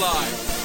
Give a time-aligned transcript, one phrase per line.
[0.00, 0.55] live.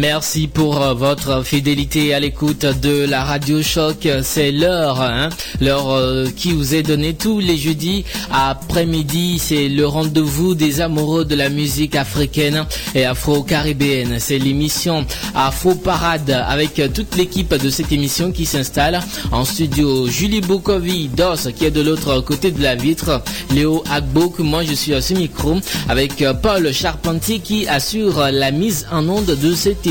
[0.00, 4.08] Merci pour euh, votre fidélité à l'écoute de la Radio Choc.
[4.22, 5.28] C'est l'heure, hein,
[5.60, 9.38] l'heure euh, qui vous est donnée tous les jeudis après-midi.
[9.38, 14.16] C'est le rendez-vous des amoureux de la musique africaine et afro-caribéenne.
[14.20, 19.00] C'est l'émission Afro Parade avec toute l'équipe de cette émission qui s'installe
[19.32, 20.06] en studio.
[20.06, 23.22] Julie Bukovi, DOS qui est de l'autre côté de la vitre.
[23.54, 25.58] Léo Agbouk, moi je suis à ce micro
[25.90, 29.89] avec euh, Paul Charpentier qui assure la mise en onde de cette émission.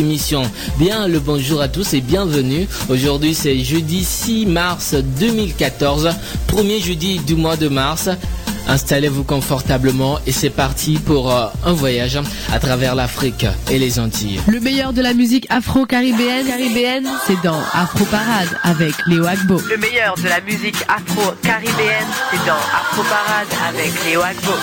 [0.78, 2.68] Bien le bonjour à tous et bienvenue.
[2.88, 6.12] Aujourd'hui c'est jeudi 6 mars 2014,
[6.48, 8.10] premier jeudi du mois de mars.
[8.70, 12.18] Installez-vous confortablement et c'est parti pour euh, un voyage
[12.54, 14.40] à travers l'Afrique et les Antilles.
[14.48, 19.60] Le meilleur de la musique afro-caribéenne, caribéenne, c'est dans Afro Parade avec Léo Agbo.
[19.70, 24.54] Le meilleur de la musique afro-caribéenne, c'est dans Afro Parade avec Léo Agbo.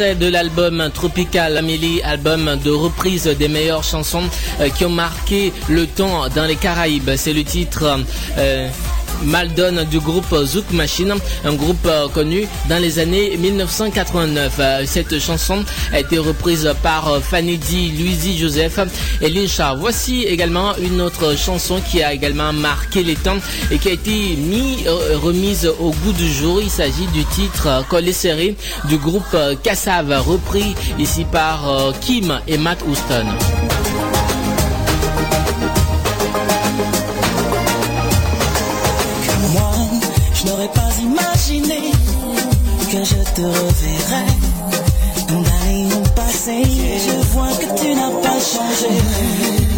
[0.00, 4.22] De l'album Tropical Amélie, album de reprise des meilleures chansons
[4.60, 7.10] euh, qui ont marqué le temps dans les Caraïbes.
[7.16, 7.98] C'est le titre
[8.38, 8.68] euh,
[9.24, 11.14] Maldon du groupe Zouk Machine,
[11.44, 14.52] un groupe euh, connu dans les années 1989.
[14.58, 18.78] Euh, cette chanson a été reprise par euh, Fanny D, Joseph
[19.20, 19.74] et Lincha.
[19.74, 23.38] Voici également une autre chanson qui a également marqué les temps
[23.70, 24.84] et qui a été mis,
[25.22, 26.60] remise au goût du jour.
[26.60, 28.10] Il s'agit du titre Collé
[28.88, 33.26] du groupe Kassav, repris ici par Kim et Matt Houston.
[42.90, 44.26] Que je te reverrai.
[45.28, 49.69] Dans d'années passé, je vois que tu n'as pas changé.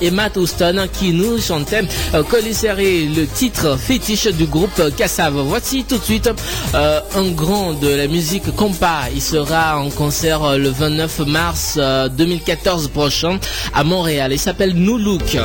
[0.00, 5.34] Et Matt Houston qui nous chantaient euh, le titre fétiche du groupe Kassav.
[5.46, 6.30] Voici tout de suite
[6.74, 9.04] euh, un grand de la musique compa.
[9.14, 11.78] Il sera en concert euh, le 29 mars
[12.16, 13.38] 2014 euh, prochain
[13.72, 14.32] à Montréal.
[14.32, 15.38] Il s'appelle New Look.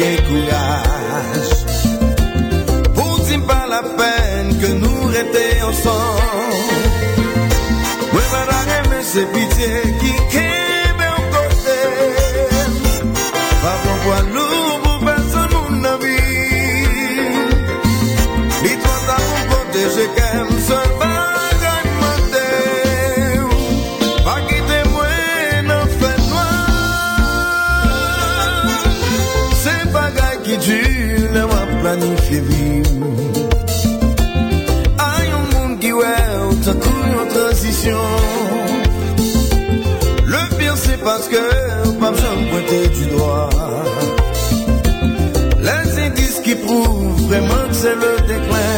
[0.00, 1.52] Gagne courage?
[3.26, 6.84] Dire pas la peine que nous restions ensemble?
[8.14, 11.80] Oui, madame, c'est pitié qui qu'aime en côté.
[13.62, 17.28] Pour poids lourd pour personne mon vie.
[18.62, 20.49] Dis-toi ça pour protéger qu'elle seul
[34.98, 36.04] Aïe, un monde qui ouais,
[36.64, 37.98] t'as couru en transition.
[40.26, 41.36] Le pire, c'est parce que
[42.10, 43.50] besoin de pointer du doigt.
[45.58, 48.69] Les indices qui prouvent vraiment que c'est le déclin.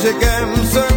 [0.00, 0.87] Pour protéger,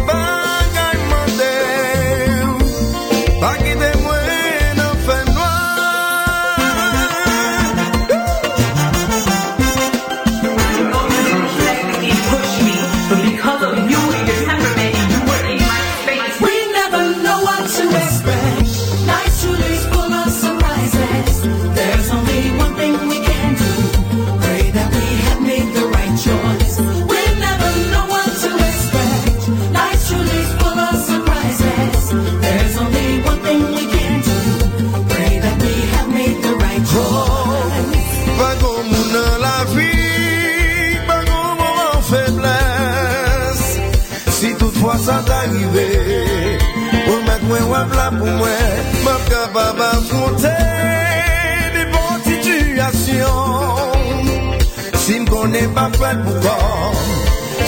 [56.24, 57.02] pou kon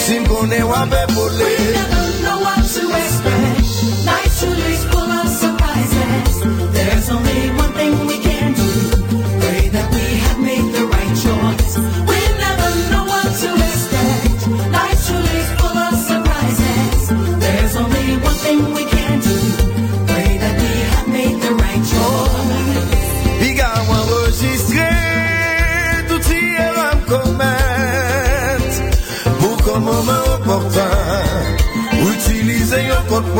[0.05, 1.94] Sim konen wapè pou lè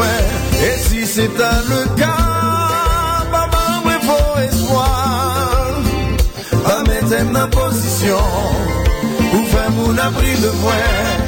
[0.03, 5.83] Et si c'est un le cas, papa, ouais, faut espoir.
[6.65, 8.19] Pas mettre en position,
[9.35, 11.24] ou faire mon abri de voix.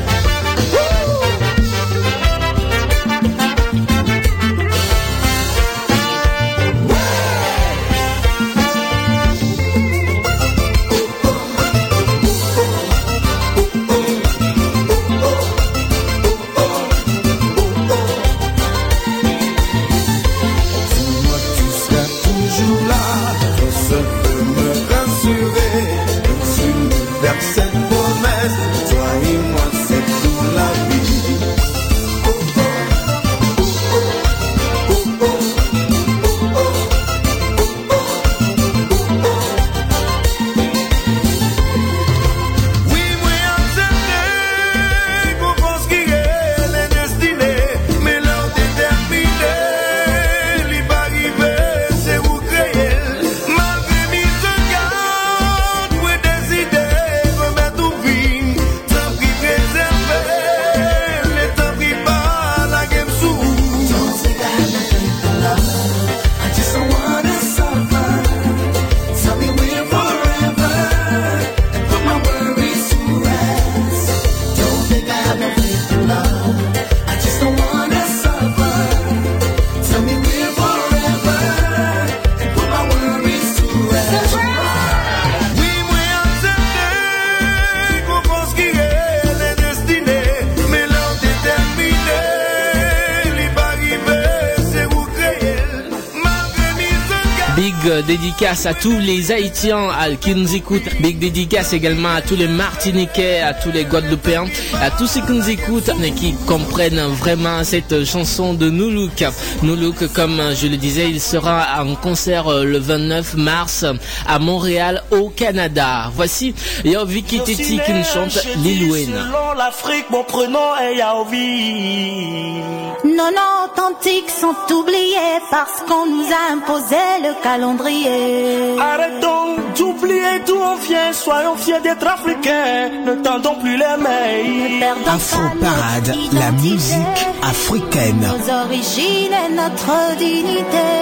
[98.56, 100.88] Dédicace à tous les Haïtiens à- qui nous écoutent.
[101.00, 104.46] Big dédicace également à tous les Martiniquais, à tous les Guadeloupéens,
[104.80, 109.24] à tous ceux qui nous écoutent et qui comprennent vraiment cette chanson de Noulouk.
[109.62, 113.84] Noulouk, comme je le disais, il sera en concert le 29 mars
[114.26, 116.10] à Montréal, au Canada.
[116.14, 119.12] Voici Yo Vicky Teti qui nous chante Lil Wayne.
[119.14, 122.62] Selon l'Afrique, mon prénom est Yaovi.
[123.04, 128.78] Nos noms authentiques sont oubliés parce qu'on nous a imposé le calendrier.
[128.80, 134.94] Arrêtons d'oublier d'où on vient, soyons fiers d'être africains, ne tendons plus les mains.
[135.06, 138.20] Afro Parade, la musique africaine.
[138.20, 140.92] Nos origines et notre dignité.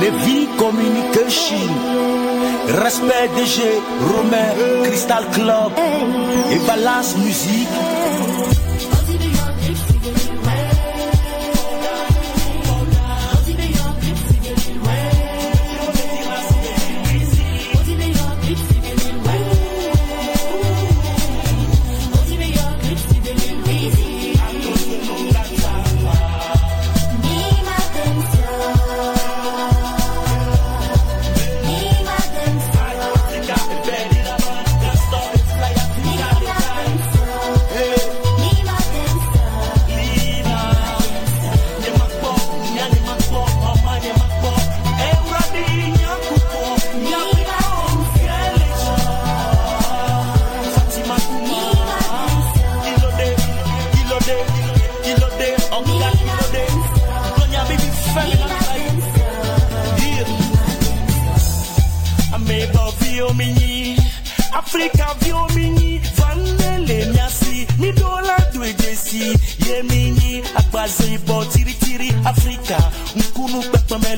[0.00, 1.56] Lévi Communication,
[2.82, 3.62] respect DG,
[4.14, 5.72] Romain, Crystal Club
[6.50, 7.68] et Balance Musique.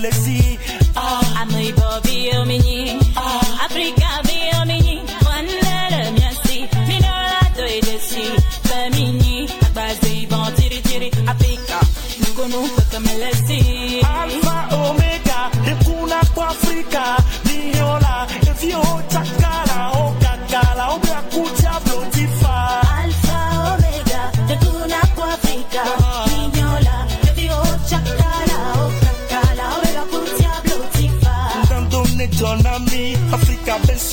[0.04, 0.53] galaxy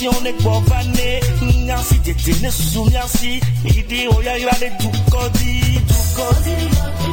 [0.02, 1.22] Afrika pensione bovane,
[1.66, 6.58] nyasi tetene susu nyasi, idi oya irade dukodi, dukodi.
[7.06, 7.11] Ma,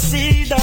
[0.00, 0.59] les occidentaux.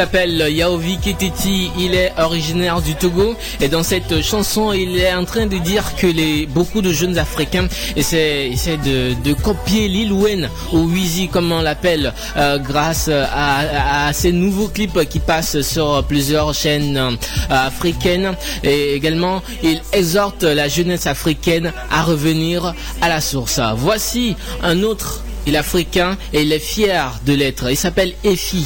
[0.00, 5.26] S'appelle Yaovi Keteti, il est originaire du Togo et dans cette chanson il est en
[5.26, 8.48] train de dire que les, beaucoup de jeunes africains essaient,
[8.82, 15.06] de, copier Lil Wayne ou Weezy comme on l'appelle euh, grâce à, ces nouveaux clips
[15.06, 17.10] qui passent sur plusieurs chaînes euh,
[17.50, 18.34] africaines
[18.64, 23.60] et également il exhorte la jeunesse africaine à revenir à la source.
[23.76, 28.64] Voici un autre, il est africain et il est fier de l'être, il s'appelle Efi.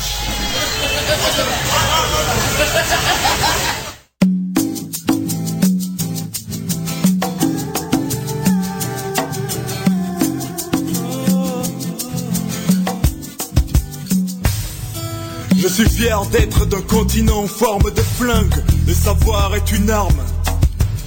[15.56, 18.54] Je suis fier d'être d'un continent en forme de flingue.
[18.86, 20.20] Le savoir est une arme.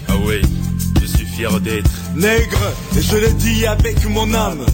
[0.10, 0.41] Ah oui,
[0.99, 1.89] je suis fier d'être.
[2.15, 4.65] Nègre, et je le dis avec mon âme.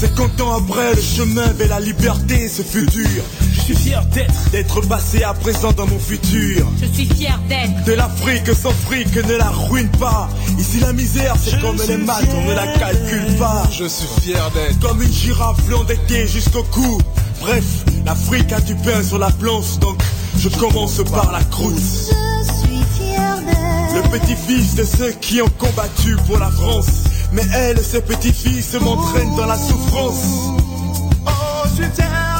[0.00, 3.04] 50 ans après, le chemin vers la liberté, ce futur.
[3.40, 6.66] Je suis fier d'être, d'être passé à présent dans mon futur.
[6.80, 7.84] Je suis fier d'être.
[7.84, 10.28] De l'Afrique sans fric ne la ruine pas.
[10.58, 13.62] Ici la misère c'est comme les maths, on ne la calcule pas.
[13.70, 14.80] Je suis fier d'être.
[14.80, 16.98] Comme une girafe l'endettée jusqu'au cou.
[17.40, 17.64] Bref,
[18.04, 20.02] l'Afrique a du pain sur la planche, donc
[20.38, 21.74] je commence par la croûte.
[21.76, 23.94] Je suis fier d'être.
[23.94, 27.04] Le petit-fils de ceux qui ont combattu pour la France.
[27.32, 30.50] Mais elle, ce petit-fils, m'entraîne dans la souffrance.
[31.26, 31.30] Oh,
[31.76, 32.31] je suis.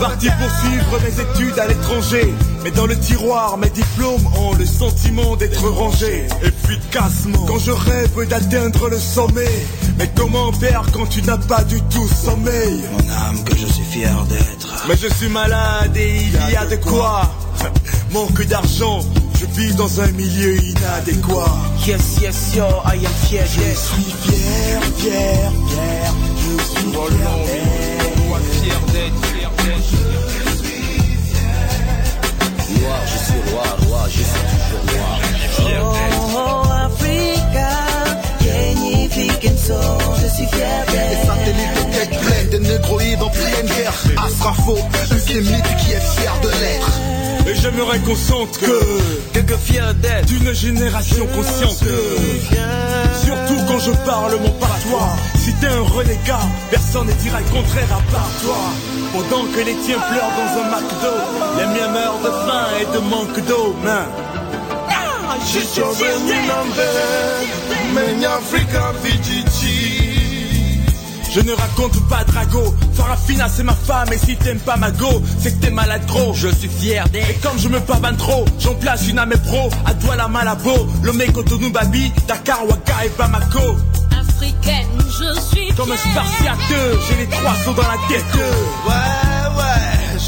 [0.00, 2.32] Parti pour suivre mes études à l'étranger.
[2.64, 7.44] Mais dans le tiroir, mes diplômes ont le sentiment d'être rangés efficacement.
[7.46, 9.66] Quand je rêve d'atteindre le sommet.
[9.98, 12.82] Mais comment faire quand tu n'as pas du tout sommeil?
[12.92, 14.86] Mon âme que je suis fier d'être.
[14.88, 17.30] Mais je suis malade et il y a de quoi.
[18.12, 19.00] Manque d'argent,
[19.38, 21.58] je vis dans un milieu inadéquat.
[21.86, 26.14] Yes, yes, yo, I am fier Je suis fier, fier, fier.
[26.36, 26.90] Je suis
[28.62, 29.39] fier d'être,
[32.80, 35.18] Roi, je suis roi, roi, je suis toujours roi.
[36.34, 37.70] Oh, Africa,
[38.40, 39.74] yenye fikin so,
[40.22, 41.26] je suis fier Les d'être.
[41.26, 43.92] satellites de tête pleine, des négroïdes en pleine guerre.
[44.26, 44.78] Astrafo,
[45.12, 46.92] eusémite qui est fier de l'être.
[47.46, 48.80] Et j'aimerais qu'on sente que
[49.32, 50.26] Quelque fier d'être.
[50.26, 51.84] d'une génération consciente.
[53.24, 55.16] Surtout quand je parle mon patois.
[55.38, 58.56] Si t'es un renégat, personne ne dira le contraire à part toi.
[59.12, 61.14] Pendant que les tiens pleurent dans un McDo,
[61.58, 63.74] les miens meurent de faim et de manque d'eau.
[63.82, 64.06] Man.
[65.42, 65.60] Je suis
[65.94, 66.18] fier
[66.76, 67.94] d'être.
[67.94, 70.09] Many Africa Vijiji.
[71.32, 75.22] Je ne raconte pas Drago, Farafina c'est ma femme et si t'aimes pas ma go,
[75.38, 76.34] c'est que t'es malade gros.
[76.34, 77.30] Je suis fier d'être.
[77.30, 80.88] Et comme je me pavane trop, j'en place une à mes pros, à Douala Malabo,
[81.04, 83.76] Lomé Cotonou Babi, Dakar, Waka et Bamako.
[84.20, 86.58] Africaine, je suis Comme un spartiate,
[87.08, 88.24] j'ai les trois sauts dans la tête.
[88.34, 89.29] Ouais,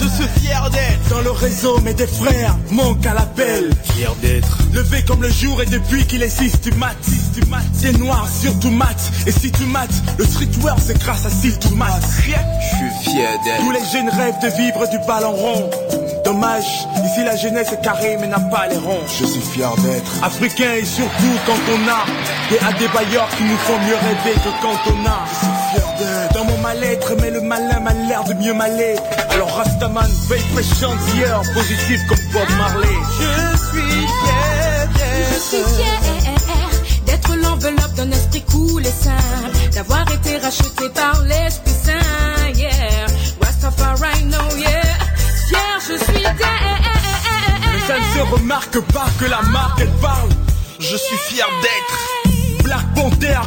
[0.02, 1.08] je suis fier d'être.
[1.10, 3.70] Dans le réseau, mais des frères manquent à l'appel.
[3.84, 4.58] Fier d'être.
[4.72, 6.96] Levé comme le jour et depuis qu'il est 6 tu mates,
[7.34, 7.62] tu mates.
[7.72, 8.96] C'est noir, surtout mat.
[9.26, 12.02] Et si tu mates, le streetwear c'est grâce à si tu mates.
[12.16, 13.60] Je suis fier d'être.
[13.60, 15.70] Tous les jeunes rêvent de vivre du ballon rond.
[16.24, 19.02] Dommage, ici la jeunesse est carrée mais n'a pas les ronds.
[19.06, 20.24] Je suis fier d'être.
[20.24, 22.04] Africains et surtout quand on a
[22.50, 25.51] des adébailleurs qui nous font mieux rêver que quand on a.
[25.72, 26.34] Fier d'être.
[26.34, 28.96] Dans mon mal-être, mais le malin m'a l'air de mieux m'aller.
[29.30, 32.88] Alors Rastaman, veille pression d'hier, positif comme Bob Marley.
[33.18, 34.88] Je suis fier
[35.30, 35.76] Je suis d'être.
[35.76, 36.00] fière
[37.06, 43.06] d'être l'enveloppe d'un esprit cool et simple, d'avoir été racheté par l'Esprit Saint, yeah.
[43.40, 44.82] Rastafari, no, yeah.
[45.48, 50.28] Fier, je suis Mais ça ne se remarque pas que la marque elle parle.
[50.78, 52.21] Je suis fier d'être.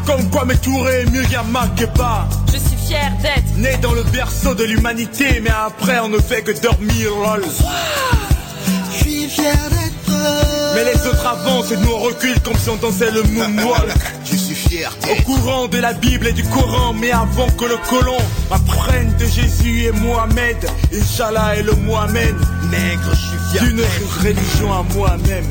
[0.06, 2.28] Comme quoi mes est mieux pas.
[2.54, 3.58] Je suis fière d'être.
[3.58, 7.44] Né dans le berceau de l'humanité, mais après on ne fait que dormir, lol.
[8.92, 10.16] Je suis fier d'être.
[10.76, 13.90] Mais les autres avancent et nous on recule comme si on dansait le moonwalk.
[14.26, 14.96] Je suis fier.
[15.10, 18.18] Au courant de la Bible et du Coran, mais avant que le colon
[18.52, 20.58] apprenne de Jésus et Mohamed,
[20.94, 22.36] Inch'Allah et le Mohamed,
[22.70, 23.64] nègre, je suis fier.
[23.64, 23.82] D'une
[24.22, 25.46] religion à moi-même.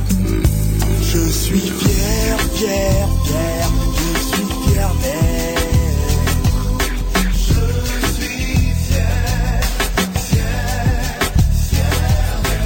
[1.14, 5.62] Je suis fier, fier, fier, je suis fier d'être.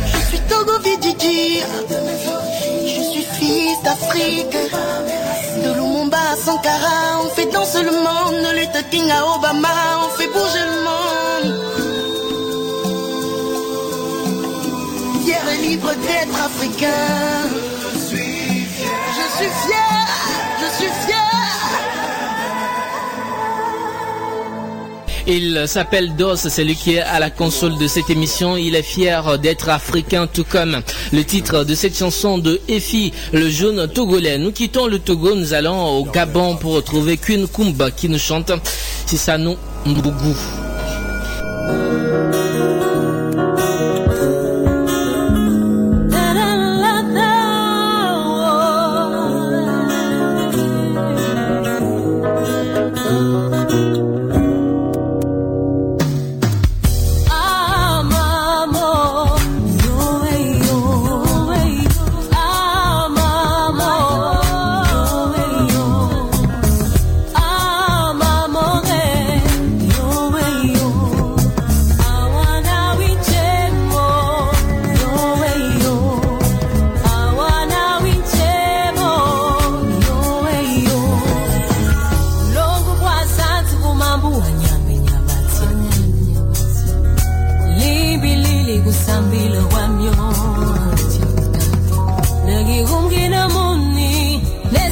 [0.07, 1.61] Je suis Togo Vididi.
[2.87, 4.57] Je suis fils d'Afrique.
[5.63, 8.37] De Lumumba à Sankara, on fait danser le monde.
[8.45, 9.69] De Luther King à Obama,
[10.07, 11.51] on fait bouger le monde.
[15.23, 17.59] Fier et libre d'être africain.
[19.41, 20.07] Je suis fier.
[20.59, 20.89] Je suis fier.
[20.89, 21.29] Je suis fier.
[25.29, 28.57] Il s'appelle Dos, c'est lui qui est à la console de cette émission.
[28.57, 30.81] Il est fier d'être africain, tout comme
[31.13, 34.39] le titre de cette chanson de Efi, le jeune togolais.
[34.39, 38.51] Nous quittons le Togo, nous allons au Gabon pour retrouver Queen Kumba qui nous chante
[39.07, 40.35] Sisano Mbougou.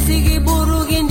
[0.07, 1.06] sigi burugin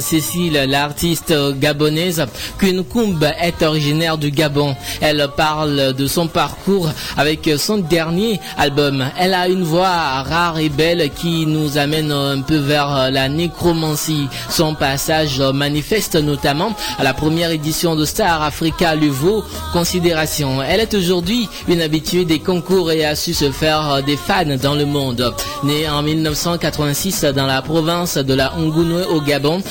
[0.00, 2.26] Cécile, l'artiste gabonaise,
[2.58, 4.74] Queen Kumba est originaire du Gabon.
[5.00, 9.04] Elle parle de son parcours avec son dernier album.
[9.18, 14.26] Elle a une voix rare et belle qui nous amène un peu vers la nécromancie.
[14.50, 20.62] Son passage manifeste notamment à la première édition de Star Africa lui vaut considération.
[20.62, 24.74] Elle est aujourd'hui une habituée des concours et a su se faire des fans dans
[24.74, 25.32] le monde.
[25.62, 29.62] Née en 1986 dans la province de la Ngounoue au Gabon,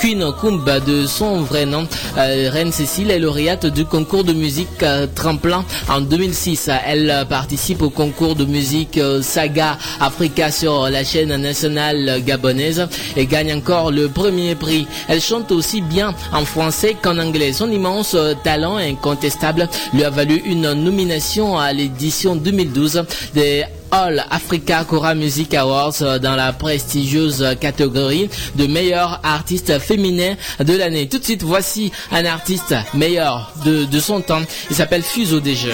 [0.00, 1.86] Queen Kumba de son vrai nom,
[2.18, 6.70] euh, Reine Cécile est lauréate du concours de musique euh, Tremplin en 2006.
[6.86, 12.86] Elle participe au concours de musique euh, Saga Africa sur la chaîne nationale gabonaise
[13.16, 14.86] et gagne encore le premier prix.
[15.08, 17.52] Elle chante aussi bien en français qu'en anglais.
[17.52, 23.64] Son immense talent incontestable lui a valu une nomination à l'édition 2012 des
[23.96, 30.76] All Africa Cora Music Awards euh, dans la prestigieuse catégorie de meilleur artiste féminin de
[30.76, 31.08] l'année.
[31.08, 34.42] Tout de suite, voici un artiste meilleur de, son temps.
[34.68, 35.70] Il s'appelle Fuso DG.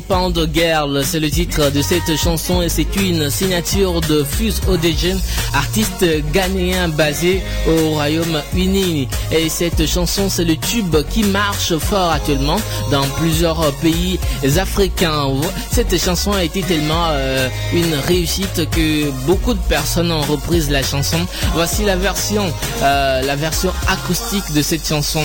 [0.00, 5.20] Million Girl, c'est le titre de cette chanson et c'est une signature de Fuse Odejen,
[5.52, 9.08] artiste ghanéen basé au Royaume-Uni.
[9.30, 12.56] Et cette chanson, c'est le tube qui marche fort actuellement
[12.90, 14.18] dans plusieurs pays
[14.56, 15.28] africains.
[15.70, 20.82] Cette chanson a été tellement euh, une réussite que beaucoup de personnes ont reprise la
[20.82, 21.18] chanson.
[21.54, 22.50] Voici la version,
[22.82, 25.22] euh, la version acoustique de cette chanson.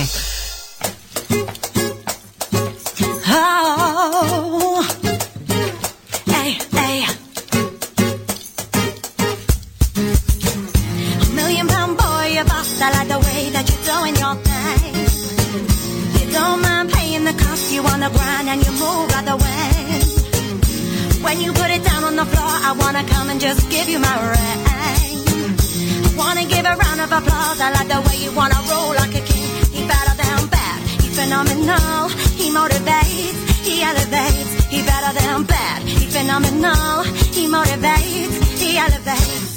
[23.88, 24.60] you my ring.
[24.66, 27.60] I wanna give a round of applause.
[27.60, 29.48] I like the way you wanna roll like a king.
[29.72, 30.78] He better than bad.
[31.02, 32.08] He phenomenal.
[32.40, 33.38] He motivates.
[33.66, 34.52] He elevates.
[34.72, 35.82] He better than bad.
[35.82, 37.04] He phenomenal.
[37.36, 38.36] He motivates.
[38.60, 39.47] He elevates.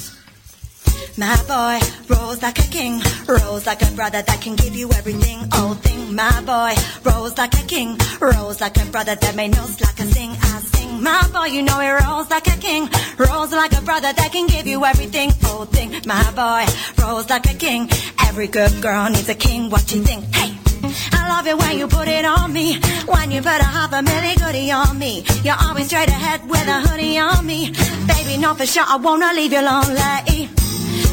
[1.22, 1.78] My boy
[2.10, 5.48] rolls like a king, rolls like a brother that can give you everything.
[5.52, 6.74] Oh, thing, my boy
[7.06, 10.32] rolls like a king, rolls like a brother that may know like a sing.
[10.32, 12.90] I sing, my boy, you know he rolls like a king,
[13.20, 15.32] rolls like a brother that can give you everything.
[15.44, 16.66] Oh, thing, my boy
[17.04, 17.88] rolls like a king.
[18.26, 19.70] Every good girl needs a king.
[19.70, 20.26] What you think?
[20.34, 20.58] Hey.
[21.14, 22.80] I love it when you put it on me.
[23.06, 25.24] When you put a half a milli goodie on me.
[25.44, 27.72] You're always straight ahead with a hoodie on me.
[28.08, 30.50] Baby, know for sure I wanna leave you lonely.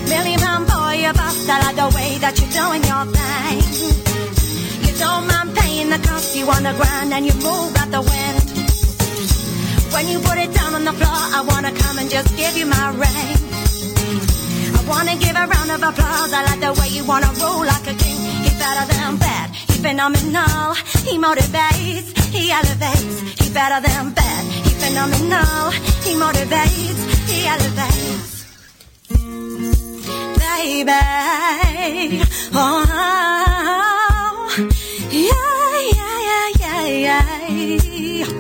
[0.09, 1.49] Million pound boy, bust.
[1.49, 3.61] I like the way that you're doing your thing.
[4.85, 6.35] You don't mind paying the cost.
[6.37, 8.47] You on the ground and you move out the wind.
[9.93, 12.67] When you put it down on the floor, I wanna come and just give you
[12.67, 13.37] my ring.
[14.79, 16.33] I wanna give a round of applause.
[16.33, 18.21] I like the way you wanna roll like a king.
[18.45, 19.51] He's better than bad.
[19.69, 20.75] He's phenomenal.
[21.05, 22.09] He motivates.
[22.33, 23.17] He elevates.
[23.39, 24.43] He's better than bad.
[24.65, 25.71] He's phenomenal.
[26.07, 27.01] He motivates.
[27.29, 28.39] He elevates.
[30.59, 32.21] Baby.
[32.53, 32.83] Oh,
[35.13, 36.19] yeah, yeah,
[36.59, 37.27] yeah, yeah,
[38.19, 38.33] yeah.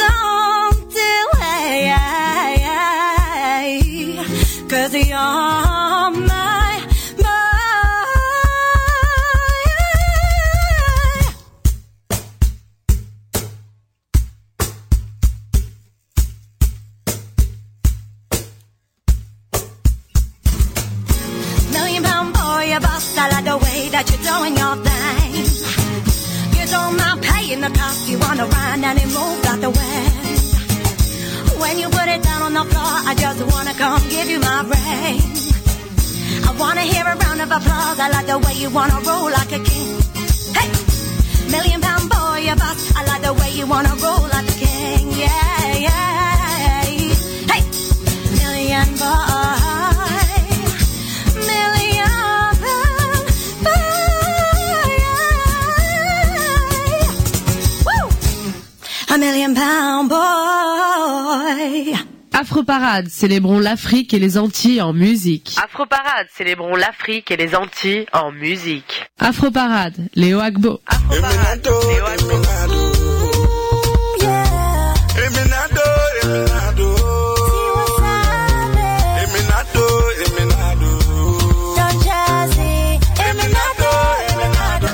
[0.00, 1.92] Don't delay.
[4.70, 5.69] Cause you're
[23.22, 25.44] I like the way that you're doing your thing.
[26.56, 28.08] You don't mind paying the cost.
[28.08, 30.02] You wanna run and it moves out the way.
[31.60, 34.60] When you put it down on the floor, I just wanna come give you my
[34.72, 35.20] ring.
[36.48, 37.98] I wanna hear a round of applause.
[38.00, 39.92] I like the way you wanna roll like a king.
[40.56, 40.70] Hey,
[41.52, 42.96] million pound boy, you bust.
[42.96, 45.12] I like the way you wanna roll like a king.
[45.12, 46.09] Yeah, yeah.
[59.40, 61.94] Million pound boy.
[62.32, 65.56] Afro Parade, célébrons l'Afrique et les Antilles en musique.
[65.62, 69.06] Afro Parade, célébrons l'Afrique et les Antilles en musique.
[69.18, 70.80] Afro Parade, Léo Agbo.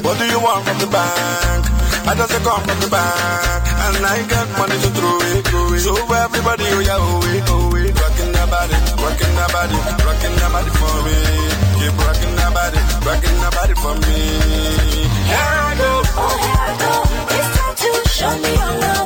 [0.03, 1.67] What do you want from the bank?
[2.09, 3.66] I just a come from the bank,
[3.97, 5.81] and I got money to throw it, throw it.
[5.81, 7.93] So everybody, oh yeah, oh it, oh it.
[7.97, 11.17] Rocking that body, rocking that body, rocking that body for me.
[11.81, 14.17] Keep rocking that body, rocking that body for me.
[15.33, 15.91] Here I go.
[16.21, 16.93] Oh, here I go.
[17.37, 19.06] It's time to show me your love.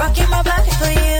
[0.00, 1.19] Rocking my body for you.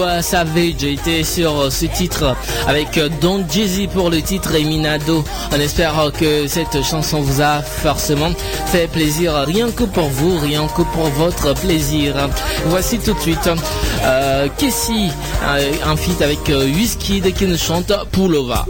[0.00, 2.36] savez Savage était sur ce titre
[2.66, 5.24] avec Don Jizzy pour le titre et Minado.
[5.52, 8.30] On espère que cette chanson vous a forcément
[8.66, 12.14] fait plaisir, rien que pour vous, rien que pour votre plaisir.
[12.66, 13.48] Voici tout de suite
[14.04, 14.48] euh, euh
[15.86, 18.66] un feat avec euh, Whiskey qui nous chante Pulova.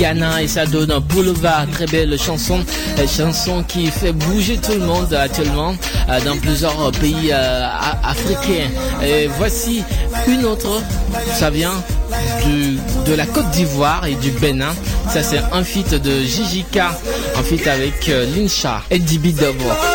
[0.00, 1.66] Ghana et ça donne un boulevard.
[1.70, 2.60] Très belle chanson,
[2.98, 5.74] euh, chanson qui fait bouger tout le monde actuellement
[6.08, 8.70] euh, dans plusieurs euh, pays africains.
[9.04, 9.84] Et voici
[10.26, 10.82] une autre,
[11.34, 11.74] ça vient
[13.06, 14.74] de la Côte d'Ivoire et du Bénin.
[15.10, 16.98] Ça c'est un feat de Jijika,
[17.36, 19.89] un feat avec Linsha et Dibi Double.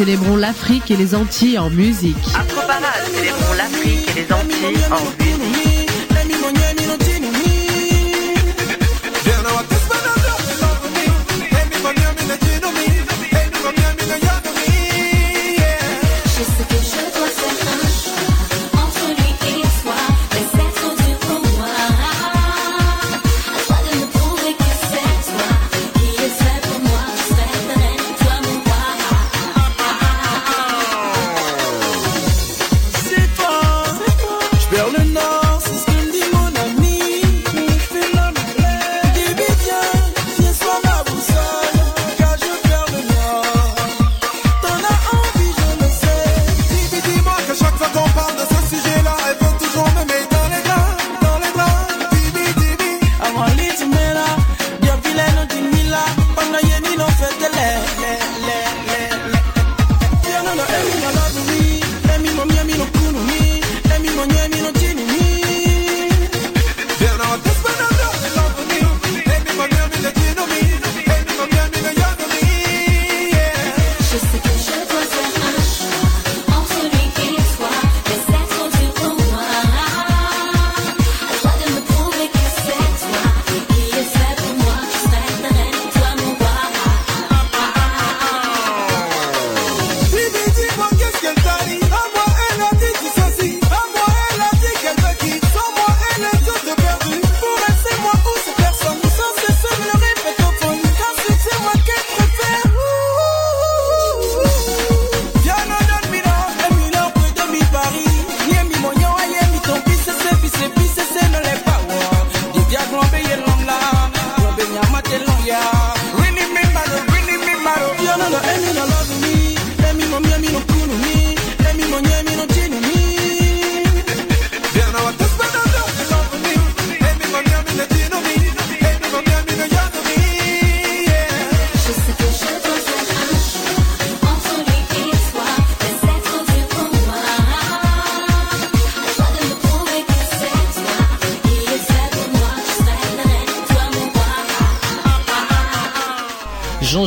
[0.00, 2.16] célébrons l'Afrique et les Antilles en musique.
[2.34, 5.69] Afro Parade, célébrons l'Afrique et les Antilles en musique.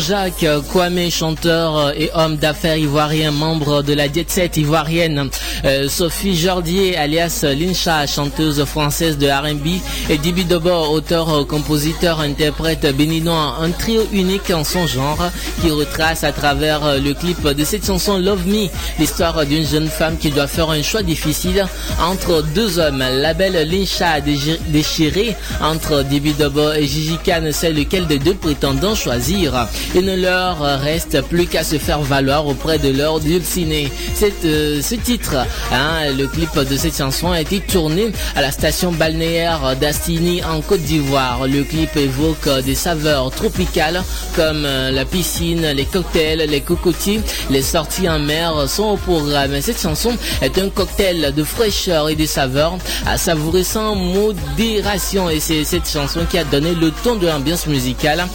[0.04, 5.30] Jean-Jacques Kwame, chanteur et homme d'affaires ivoirien, membre de la Jet Set ivoirienne.
[5.66, 9.80] Euh, Sophie Jordier, alias Lincha, chanteuse française de R&B.
[10.10, 13.56] Et Dibi Dobo, auteur, compositeur, interprète béninois.
[13.62, 15.30] Un trio unique en son genre
[15.62, 18.68] qui retrace à travers le clip de cette chanson Love Me,
[19.00, 21.66] l'histoire d'une jeune femme qui doit faire un choix difficile
[22.02, 23.00] entre deux hommes.
[23.00, 28.96] La belle Lincha déchirée entre Dibi Dobo et Gigi Khan sait lequel des deux prétendants
[28.96, 29.68] choisir.
[29.96, 33.92] Il ne leur reste plus qu'à se faire valoir auprès de leur dulciné.
[34.14, 35.36] C'est euh, ce titre,
[35.72, 40.62] hein, le clip de cette chanson a été tourné à la station balnéaire d'Astini en
[40.62, 41.48] Côte d'Ivoire.
[41.48, 44.04] Le clip évoque des saveurs tropicales
[44.36, 49.60] comme euh, la piscine, les cocktails, les cocotiers, les sorties en mer sont au programme.
[49.62, 55.40] Cette chanson est un cocktail de fraîcheur et de saveurs à savourer sans modération et
[55.40, 58.26] c'est cette chanson qui a donné le ton de l'ambiance musicale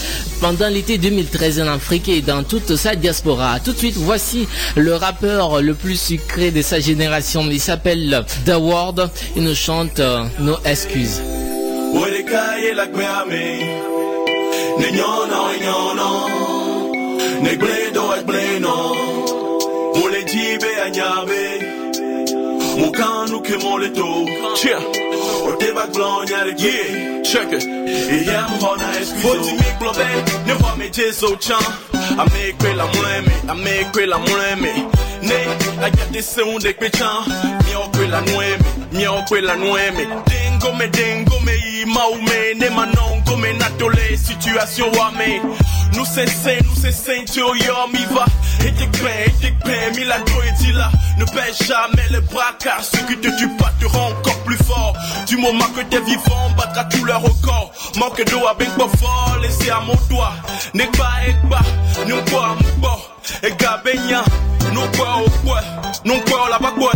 [0.40, 3.60] pendant l'été 2013 en Afrique et dans toute sa diaspora.
[3.60, 4.46] Tout de suite, voici
[4.76, 7.07] le rappeur le plus sucré de sa génération.
[7.50, 9.10] Il s'appelle The Ward.
[9.36, 11.20] Il nous chante euh, nos excuses.
[35.28, 35.46] Nei,
[35.84, 37.28] agate se un dek me chan
[37.66, 39.54] Myo kwe la nweme, myo la
[40.26, 45.40] Dengo me, dengo me, ima oume Ne manongo me natole, situasyon wame
[45.98, 48.26] Nou se sen, nou se sen, te yo mi va.
[48.64, 50.90] Et te kren, et te kren, mi la go et la.
[51.18, 54.58] Ne baisse jamais les bras car ce qui te tue pas te rend encore plus
[54.58, 54.94] fort.
[55.26, 59.38] Du moment que t'es vivant, battra tout leur record Manque d'eau avec ben pas fort,
[59.42, 60.34] laissez à mon doigt.
[60.74, 61.62] N'est pas, n'est pas,
[62.04, 62.56] n'est pas,
[63.42, 65.60] n'est nokwa okwe
[66.04, 66.92] nokwa olabakwe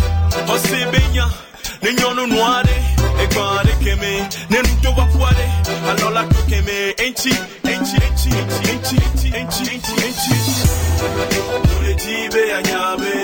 [0.54, 1.30] osebenya
[1.82, 2.76] nenyonu nuare
[3.22, 5.48] egbare keme nenuto wakware
[5.90, 7.34] alola kokeme enchi
[7.72, 8.96] enchi enchi enchi enchi
[9.36, 10.36] enchi enchi enchi enchi
[11.74, 13.14] murejibe anyabe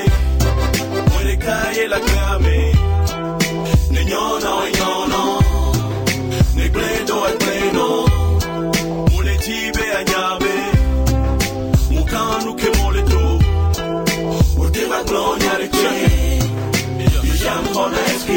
[1.13, 2.75] murekaye lakame
[3.91, 5.43] nenyona onyono
[6.55, 8.08] neglendo al pleno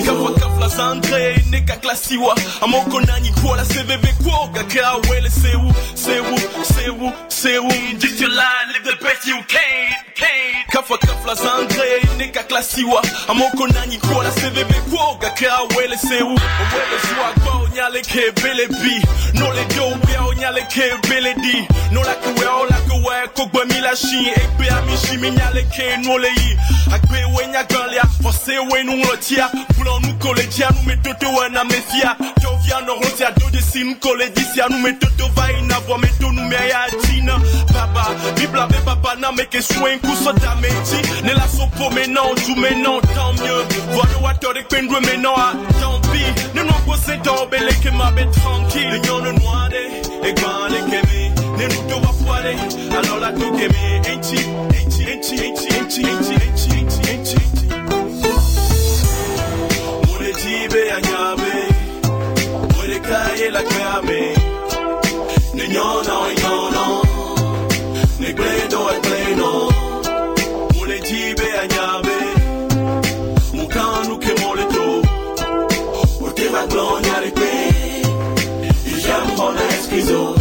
[0.06, 7.12] kama kafla za andre nekaklasiwa amoko nanyi kuola seveve kuoga kaa wele sewu sewu sewu
[7.28, 13.68] sewu just your live the best you can can kafla kafla za andre nekaklasiwa amoko
[13.68, 19.02] nanyi kuola seveve kuoga kaa wele sewu wele sewu kwa onyale ke bele bi
[19.40, 19.66] no le
[20.06, 22.16] bia onyale ke bele di no la
[23.36, 26.58] kogbe mi la shi Ekbe ami shi mi nyale ke no le yi.
[26.94, 28.98] Akbe we nya ganlia Fose we nou
[30.02, 33.32] nou kole tia Nou me toto we na me fia Yo via no ronti a
[33.32, 36.48] do de si nou kole disia Nou me toto va ina vwa me to nou
[36.48, 37.38] me ya tina
[37.74, 38.04] Baba,
[38.36, 41.00] bibla be baba na me ke ti.
[41.24, 43.64] Ne la so po me nan, jou me nan, tant mieux
[43.94, 46.74] Vwa de wato de kwen dwe me nan, ah, tant pis Ne nou
[47.24, 48.62] do ma be nou
[50.90, 51.21] ke
[51.62, 52.54] Ne nou to wapwade,
[52.98, 54.40] alo la to ke me Enti,
[54.80, 57.66] enti, enti, enti, enti, enti, enti, enti, enti, enti
[60.08, 61.54] Mure jibe anyabe
[62.74, 64.22] Mure kaye la kame
[65.54, 66.84] Ne nyona o nyona
[68.20, 68.30] Ne
[79.62, 80.41] e eskizo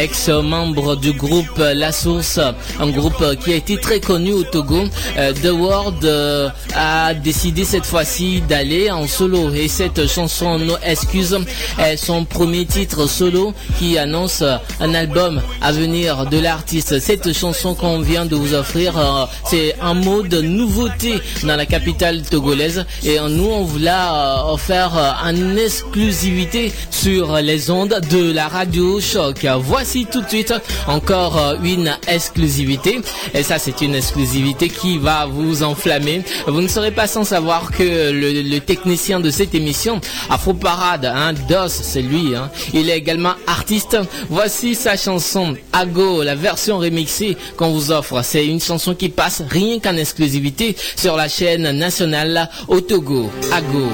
[0.00, 2.40] ex-membre du groupe La Source,
[2.80, 4.84] un groupe qui a été très connu au Togo.
[5.18, 10.74] Euh, The World euh, a décidé cette fois-ci d'aller en solo et cette chanson No
[10.82, 11.36] Excuses
[11.78, 14.42] est son premier titre solo qui annonce
[14.80, 16.98] un album à venir de l'artiste.
[16.98, 22.22] Cette chanson qu'on vient de vous offrir, euh, c'est un mode nouveauté dans la capitale
[22.22, 24.92] togolaise et nous on vous l'a offert
[25.22, 29.46] en exclusivité sur les ondes de la radio Choc.
[29.60, 30.54] Voici tout de suite
[30.86, 33.00] encore euh, une exclusivité.
[33.34, 36.22] Et ça, c'est une exclusivité qui va vous enflammer.
[36.46, 41.32] Vous ne serez pas sans savoir que le, technicien de cette émission, Afro Parade, hein,
[41.48, 42.36] DOS, c'est lui.
[42.36, 43.96] Hein, il est également artiste.
[44.28, 48.22] Voici sa chanson Ago, la version remixée qu'on vous offre.
[48.22, 53.30] C'est une chanson qui passe rien qu'en exclusivité sur la chaîne nationale au Togo.
[53.52, 53.88] Ago.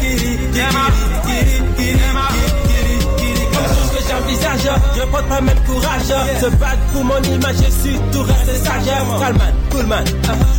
[0.00, 3.48] get it, get it, get it, get it, get it.
[3.54, 4.66] Comme chose que j'envisage,
[4.96, 6.10] je porte pas même courage.
[6.40, 8.90] Se battre pour mon image, je suis tout reste sage.
[9.20, 10.04] Calman, coolman,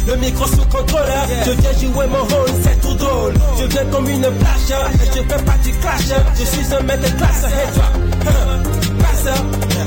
[0.08, 1.02] le micro sous contrôle.
[1.46, 3.34] Je viens jouer mon rôle, c'est tout drôle.
[3.60, 6.02] Je viens comme une et je fais pas du clash.
[6.40, 7.86] Je suis un de classe, et toi,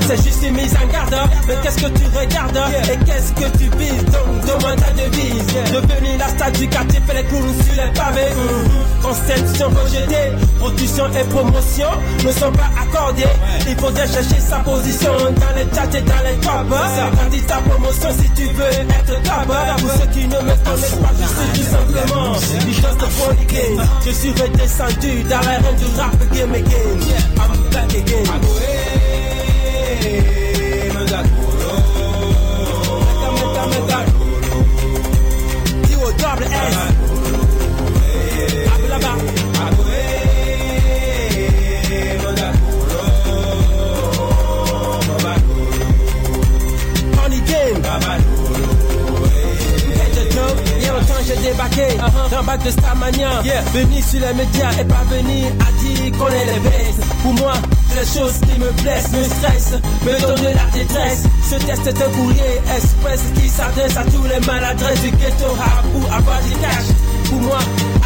[0.06, 1.16] C'est juste une mise en garde,
[1.48, 2.60] mais qu'est-ce que tu regardes?
[2.92, 4.04] Et qu'est-ce que tu vises?
[4.04, 5.46] Donc demande ta devise.
[5.72, 8.32] Devenir la star du quartier, fait les clowns sur les pavés.
[9.02, 11.88] Conception rejetée, production et promotion
[12.24, 13.24] ne sont pas accordées.
[13.66, 17.16] Il faudrait chercher sa position dans les chats et dans les tops.
[17.16, 19.46] Grandis ta promotion si tu veux être top.
[19.80, 22.34] Pour ceux qui ne me connaissent pas, je suis tout simplement
[22.66, 23.88] Because the funny game.
[24.04, 26.98] Je suis redescendu dans l'arène du rap game again.
[27.36, 28.83] I'm back again.
[52.64, 53.42] De Starmania
[53.72, 57.54] Venu sur les médias et pas venir à dire qu'on est les bêtes Pour moi,
[57.94, 61.24] les choses qui me blessent, me stressent, me donnent de la détresse.
[61.48, 65.50] Ce test est un courrier express qui s'adresse à tous les maladresses du ghetto.
[65.56, 66.88] Rap pour avoir du cash
[67.28, 67.58] Pour moi,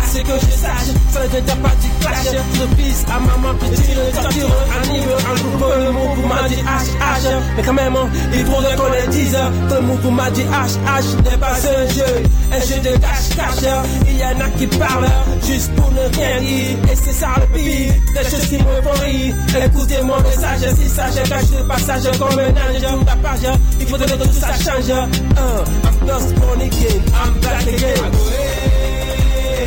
[0.09, 2.33] à ce que je sache, ça ne devient pas du clash.
[2.33, 4.51] Le fils à maman petit, le torture,
[4.83, 7.97] anime, en groupe, le mouvement du HH Mais quand même,
[8.33, 9.37] il faudrait qu'on le dise
[9.69, 14.25] Que le mouvement du HH n'est pas un jeu Un jeu de cache-cache Il y
[14.25, 15.09] en a qui parlent
[15.47, 16.79] juste pour ne rien dire.
[16.93, 19.35] Et c'est ça le pire, des choses qui me font rire.
[19.65, 23.05] Écoutez mon message, si ça je cache le passage comme un ange.
[23.07, 24.89] La page, il faudrait que tout ça change.
[24.89, 29.08] Uh, I'm just born again, I'm back again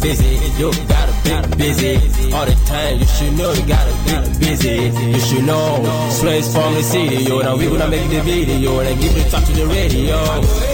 [0.00, 0.40] busy.
[0.58, 1.96] You gotta be busy
[2.32, 2.98] all the time.
[2.98, 4.92] You should know you gotta be busy.
[5.14, 6.08] You should know.
[6.10, 7.40] Slaves from the city, yo.
[7.40, 10.69] Now we gonna make the video and give it talk to the radio.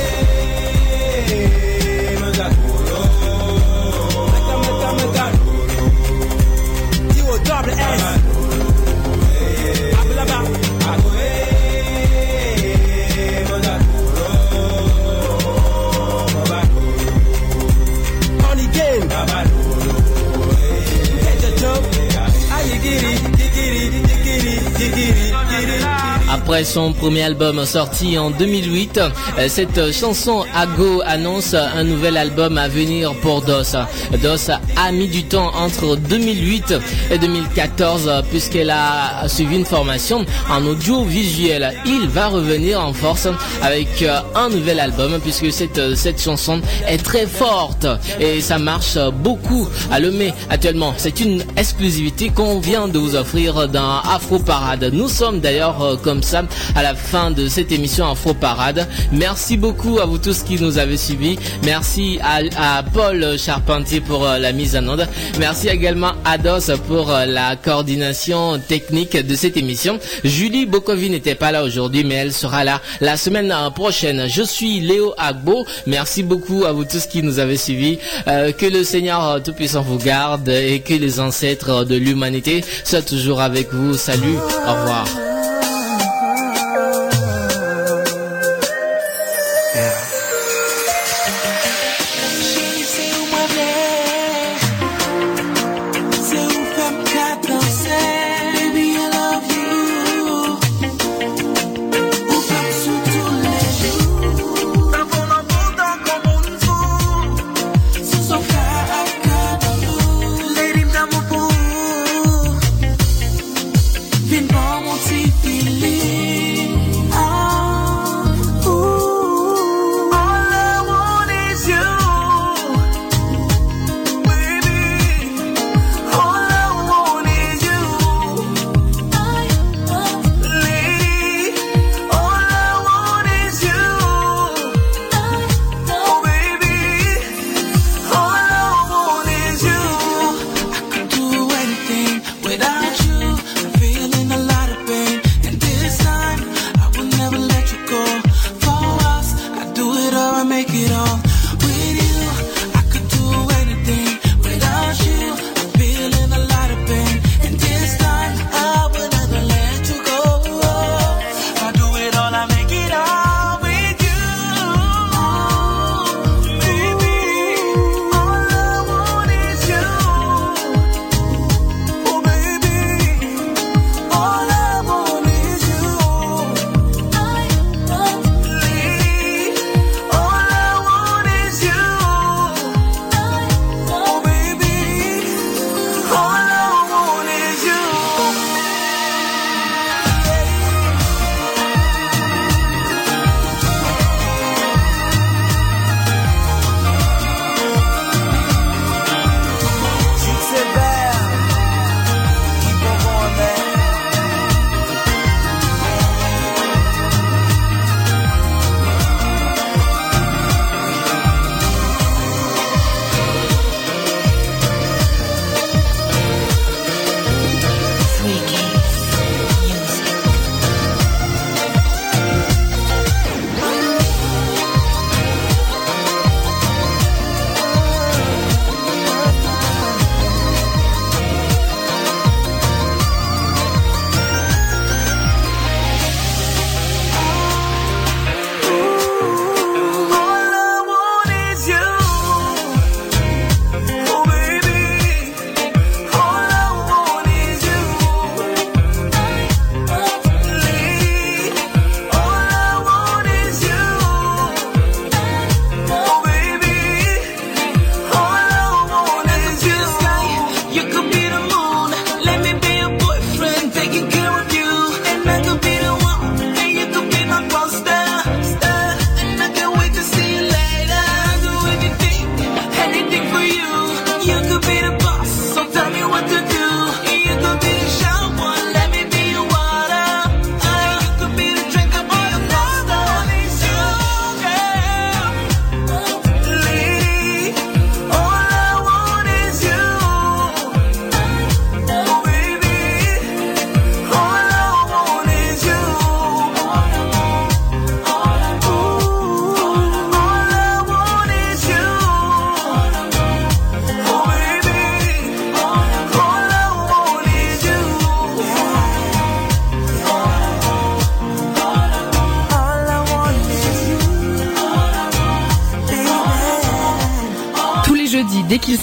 [26.47, 29.01] Après son premier album sorti en 2008,
[29.39, 33.75] euh, cette chanson Ago annonce un nouvel album à venir pour DOS.
[34.23, 36.75] DOS a mis du temps entre 2008
[37.11, 41.75] et 2014 euh, puisqu'elle a suivi une formation en audiovisuel.
[41.85, 43.27] Il va revenir en force
[43.61, 47.89] avec euh, un nouvel album puisque cette, cette chanson est très forte
[48.21, 50.13] et ça marche beaucoup à le
[50.49, 50.95] actuellement.
[50.97, 54.91] C'est une exclusivité qu'on vient de vous offrir dans Afro Parade.
[54.93, 56.36] Nous sommes d'ailleurs euh, comme ça
[56.75, 58.87] à la fin de cette émission Afro Parade.
[59.13, 61.39] Merci beaucoup à vous tous qui nous avez suivis.
[61.65, 65.07] Merci à, Paul Charpentier pour euh, la mise en onde.
[65.39, 69.99] Merci également à Dos pour euh, la coordination technique de cette émission.
[70.25, 74.27] Julie Bokovi n'était pas là aujourd'hui, mais elle sera là la semaine euh, prochaine.
[74.29, 75.67] Je suis Léo Agbo.
[75.87, 77.99] Merci beaucoup à vous tous qui nous avez suivis.
[78.27, 83.73] Que le Seigneur Tout-Puissant vous garde et que les ancêtres de l'humanité soient toujours avec
[83.73, 83.95] vous.
[83.95, 85.26] Salut, au revoir.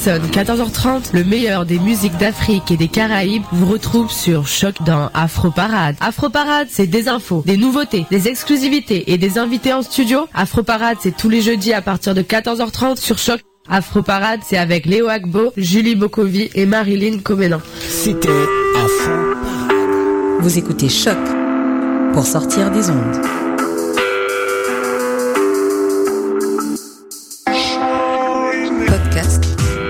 [0.04, 4.48] Dès qu'il sonne 14h30, le meilleur des musiques d'Afrique et des Caraïbes vous retrouve sur
[4.48, 5.96] Choc dans Afro Parade.
[6.02, 10.28] Afro Parade, c'est des infos, des nouveautés, des exclusivités et des invités en studio.
[10.34, 13.42] Afro Parade, c'est tous les jeudis à partir de 14h30 sur Choc.
[13.70, 17.62] Afro Parade, c'est avec Léo Agbo, Julie Bokovi et Marilyn Comenan.
[17.88, 18.30] C'était
[18.76, 19.12] Afro
[20.40, 21.18] Vous écoutez Choc
[22.14, 23.43] pour sortir des ondes.